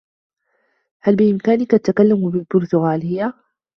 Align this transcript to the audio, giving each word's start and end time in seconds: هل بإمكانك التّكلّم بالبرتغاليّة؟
هل 1.01 1.15
بإمكانك 1.15 1.73
التّكلّم 1.73 2.29
بالبرتغاليّة؟ 2.29 3.33